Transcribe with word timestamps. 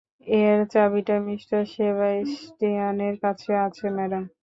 এর 0.27 0.59
চাবিটা 0.73 1.15
মিঃ 1.25 1.41
সেবাস্টিয়ানের 1.73 3.15
কাছে 3.23 3.51
আছে, 3.65 3.85
ম্যাডাম। 3.97 4.23